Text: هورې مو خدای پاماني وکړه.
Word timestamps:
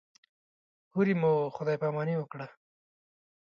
هورې 0.93 1.13
مو 1.21 1.33
خدای 1.55 1.77
پاماني 1.81 2.15
وکړه. 2.17 2.47